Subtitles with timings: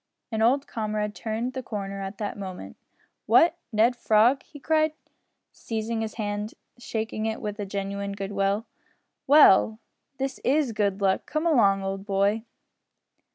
[0.31, 2.75] An old comrade turned the corner at that moment.
[3.27, 3.57] "What!
[3.71, 4.93] Ned Frog!" he cried,
[5.51, 8.65] seizing his hand and shaking it with genuine goodwill.
[9.27, 9.77] "Well,
[10.17, 11.27] this is good luck.
[11.27, 12.45] Come along, old boy!"